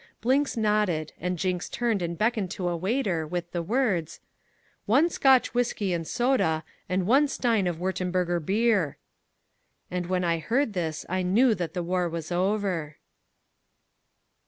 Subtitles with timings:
[0.19, 4.19] Blinks nodded, and Jinks turned and beckoned to a waiter, with the words,
[4.87, 8.97] "One Scotch whiskey and soda, and one stein of Wurtemburger Bier"
[9.91, 12.95] And when I heard this, I knew that the war was over.